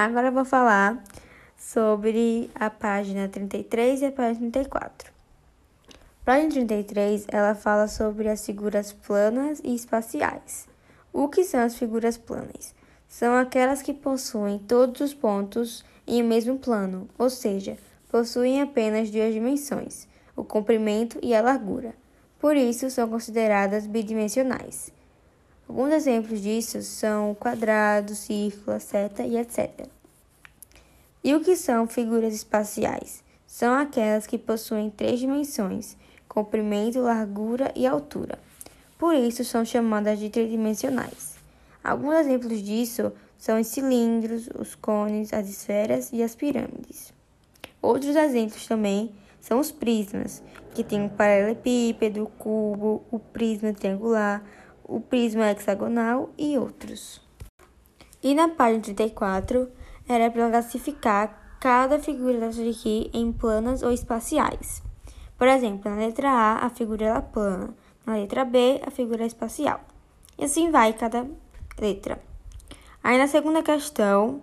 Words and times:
Agora 0.00 0.28
eu 0.28 0.32
vou 0.32 0.44
falar 0.44 1.02
sobre 1.58 2.48
a 2.54 2.70
página 2.70 3.26
33 3.26 4.02
e 4.02 4.04
a 4.04 4.12
página 4.12 4.48
34. 4.52 5.10
Página 6.24 6.50
33, 6.52 7.26
ela 7.26 7.56
fala 7.56 7.88
sobre 7.88 8.28
as 8.28 8.46
figuras 8.46 8.92
planas 8.92 9.60
e 9.64 9.74
espaciais. 9.74 10.68
O 11.12 11.26
que 11.26 11.42
são 11.42 11.58
as 11.58 11.74
figuras 11.74 12.16
planas? 12.16 12.72
São 13.08 13.34
aquelas 13.34 13.82
que 13.82 13.92
possuem 13.92 14.60
todos 14.60 15.00
os 15.00 15.12
pontos 15.12 15.84
em 16.06 16.22
o 16.22 16.24
mesmo 16.24 16.56
plano, 16.60 17.08
ou 17.18 17.28
seja, 17.28 17.76
possuem 18.08 18.62
apenas 18.62 19.10
duas 19.10 19.34
dimensões, 19.34 20.06
o 20.36 20.44
comprimento 20.44 21.18
e 21.20 21.34
a 21.34 21.42
largura. 21.42 21.92
Por 22.38 22.56
isso, 22.56 22.88
são 22.88 23.08
consideradas 23.08 23.84
bidimensionais. 23.84 24.92
Alguns 25.68 25.92
exemplos 25.92 26.40
disso 26.40 26.80
são 26.80 27.34
quadrado, 27.34 28.14
círculo, 28.14 28.80
seta 28.80 29.22
e 29.22 29.36
etc. 29.36 29.86
E 31.22 31.34
o 31.34 31.40
que 31.40 31.54
são 31.56 31.86
figuras 31.86 32.32
espaciais? 32.32 33.22
São 33.46 33.74
aquelas 33.74 34.26
que 34.26 34.38
possuem 34.38 34.88
três 34.88 35.20
dimensões: 35.20 35.94
comprimento, 36.26 37.00
largura 37.00 37.70
e 37.76 37.86
altura. 37.86 38.38
Por 38.98 39.14
isso 39.14 39.44
são 39.44 39.62
chamadas 39.62 40.18
de 40.18 40.30
tridimensionais. 40.30 41.36
Alguns 41.84 42.14
exemplos 42.14 42.62
disso 42.62 43.12
são 43.36 43.60
os 43.60 43.66
cilindros, 43.66 44.48
os 44.58 44.74
cones, 44.74 45.34
as 45.34 45.48
esferas 45.48 46.10
e 46.12 46.22
as 46.22 46.34
pirâmides. 46.34 47.12
Outros 47.82 48.16
exemplos 48.16 48.66
também 48.66 49.12
são 49.38 49.60
os 49.60 49.70
prismas, 49.70 50.42
que 50.74 50.82
tem 50.82 51.04
o 51.04 51.10
paralelepípedo, 51.10 52.24
o 52.24 52.26
cubo, 52.26 53.04
o 53.10 53.18
prisma 53.18 53.72
triangular, 53.72 54.42
o 54.88 55.00
prisma 55.00 55.50
hexagonal 55.50 56.30
e 56.38 56.56
outros. 56.56 57.20
E 58.22 58.34
na 58.34 58.48
página 58.48 58.82
34 58.82 59.68
era 60.08 60.30
para 60.30 60.48
classificar 60.48 61.56
cada 61.60 61.98
figura 61.98 62.40
dessas 62.40 62.76
aqui 62.76 63.10
em 63.12 63.30
planas 63.30 63.82
ou 63.82 63.92
espaciais. 63.92 64.82
Por 65.36 65.46
exemplo, 65.46 65.90
na 65.90 65.98
letra 65.98 66.30
A, 66.30 66.66
a 66.66 66.70
figura 66.70 67.04
é 67.04 67.20
plana, 67.20 67.74
na 68.06 68.14
letra 68.14 68.44
B, 68.44 68.80
a 68.84 68.90
figura 68.90 69.24
é 69.24 69.26
espacial. 69.26 69.80
E 70.38 70.44
assim 70.44 70.70
vai 70.70 70.94
cada 70.94 71.26
letra. 71.78 72.18
Aí 73.04 73.18
na 73.18 73.28
segunda 73.28 73.62
questão 73.62 74.40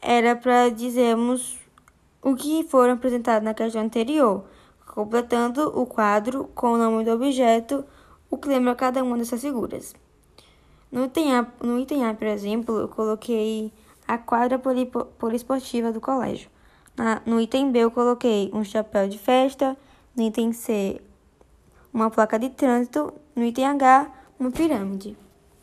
era 0.00 0.34
para 0.34 0.70
dizermos 0.70 1.58
o 2.22 2.34
que 2.34 2.64
foram 2.64 2.94
apresentados 2.94 3.44
na 3.44 3.54
questão 3.54 3.82
anterior, 3.82 4.44
completando 4.86 5.68
o 5.78 5.86
quadro 5.86 6.50
com 6.54 6.72
o 6.72 6.78
nome 6.78 7.04
do 7.04 7.12
objeto, 7.12 7.84
o 8.30 8.36
que 8.36 8.48
lembra 8.48 8.74
cada 8.74 9.02
uma 9.02 9.16
dessas 9.16 9.40
figuras. 9.40 9.94
No 10.90 11.04
item 11.04 11.34
A, 11.34 11.46
no 11.62 11.78
item 11.78 12.04
A 12.06 12.14
por 12.14 12.26
exemplo, 12.26 12.78
eu 12.78 12.88
coloquei 12.88 13.72
a 14.06 14.16
quadra 14.16 14.58
poliesportiva 15.18 15.92
do 15.92 16.00
colégio. 16.00 16.48
Na, 16.96 17.20
no 17.26 17.40
item 17.40 17.70
B, 17.70 17.80
eu 17.80 17.90
coloquei 17.90 18.50
um 18.52 18.64
chapéu 18.64 19.08
de 19.08 19.18
festa. 19.18 19.76
No 20.16 20.22
item 20.22 20.52
C, 20.52 21.00
uma 21.92 22.10
placa 22.10 22.38
de 22.38 22.48
trânsito. 22.50 23.12
No 23.34 23.44
item 23.44 23.66
H, 23.66 24.10
uma 24.38 24.50
pirâmide. 24.50 25.16